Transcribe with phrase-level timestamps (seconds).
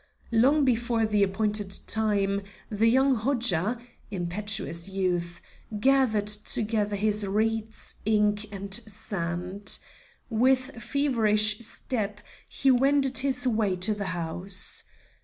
[0.31, 3.77] Long before the appointed time, the young Hodja
[4.09, 5.41] impetuous youth
[5.79, 9.77] gathered together his reeds, ink, and sand.
[10.27, 12.19] With feverish step
[12.49, 14.85] he wended his way to the house.